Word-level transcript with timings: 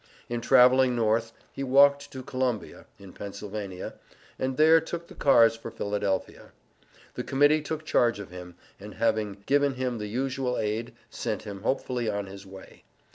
In 0.29 0.41
traveling 0.41 0.95
North, 0.95 1.31
he 1.51 1.63
walked 1.63 2.09
to 2.11 2.23
Columbia 2.23 2.87
(in 2.97 3.13
Pennsylvania), 3.13 3.93
and 4.39 4.57
there 4.57 4.81
took 4.81 5.05
the 5.05 5.13
cars 5.13 5.55
for 5.55 5.69
Philadelphia. 5.69 6.53
The 7.13 7.23
Committee 7.23 7.61
took 7.61 7.85
charge 7.85 8.17
of 8.17 8.31
him, 8.31 8.55
and 8.79 8.95
having 8.95 9.43
given 9.45 9.75
him 9.75 9.99
the 9.99 10.07
usual 10.07 10.57
aid, 10.57 10.95
sent 11.11 11.43
him 11.43 11.61
hopefully 11.61 12.09
on 12.09 12.25
his 12.25 12.47
way. 12.47 12.83